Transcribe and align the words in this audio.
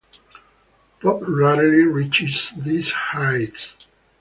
Pop 0.99 1.21
rarely 1.27 1.83
reaches 1.83 2.53
these 2.57 2.91
heights. 2.91 3.75